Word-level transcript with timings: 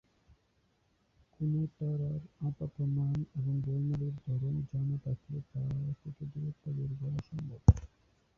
কোন 1.33 1.53
তারার 1.77 2.21
আপাত 2.47 2.73
মান 2.89 3.17
এবং 3.35 3.55
বর্ণালী 3.61 4.09
ধরন 4.21 4.55
জানা 4.69 4.97
থাকলে 5.05 5.39
তা 5.51 5.61
থেকে 6.01 6.23
দূরত্ব 6.25 6.63
বের 6.71 6.91
করা 7.01 7.19
সম্ভব। 7.29 7.61